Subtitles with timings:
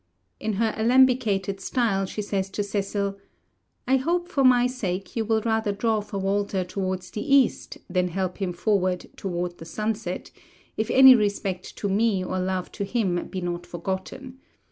[0.39, 3.19] In her alembicated style she says to Cecil,
[3.87, 8.07] 'I hope for my sake you will rather draw for Walter towards the east than
[8.07, 10.31] help him forward toward the sunset,
[10.75, 14.39] if any respect to me or love to him be not forgotten.